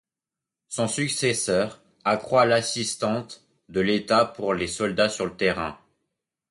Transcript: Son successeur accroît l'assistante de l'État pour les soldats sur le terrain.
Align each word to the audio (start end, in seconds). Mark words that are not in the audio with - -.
Son 0.67 0.87
successeur 0.87 1.83
accroît 2.05 2.47
l'assistante 2.47 3.45
de 3.69 3.81
l'État 3.81 4.25
pour 4.25 4.55
les 4.55 4.65
soldats 4.65 5.09
sur 5.09 5.25
le 5.27 5.35
terrain. 5.37 5.77